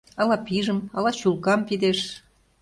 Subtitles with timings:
[0.21, 1.99] Ала пижым, ала чулкам пидеш.